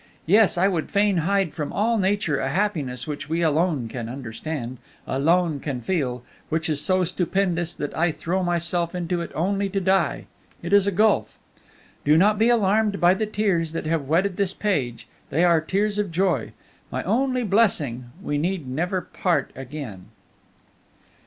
[0.25, 4.79] Yes, I would fain hide from all nature a happiness which we alone can understand,
[5.05, 9.79] alone can feel, which is so stupendous that I throw myself into it only to
[9.79, 10.25] die
[10.63, 11.37] it is a gulf!
[12.03, 15.99] "Do not be alarmed by the tears that have wetted this page; they are tears
[15.99, 16.53] of joy.
[16.91, 20.07] My only blessing, we need never part again!"